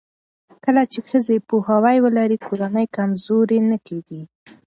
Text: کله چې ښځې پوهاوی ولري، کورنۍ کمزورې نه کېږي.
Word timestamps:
کله 0.63 0.83
چې 0.91 0.99
ښځې 1.09 1.35
پوهاوی 1.49 1.97
ولري، 2.05 2.37
کورنۍ 2.47 2.85
کمزورې 2.97 3.59
نه 3.69 3.77
کېږي. 3.87 4.21